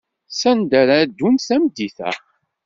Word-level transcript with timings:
Sanda 0.39 0.75
ara 0.81 0.97
ddunt 1.09 1.45
tameddit-a? 1.47 2.11